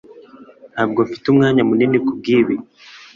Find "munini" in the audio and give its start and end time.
1.69-1.97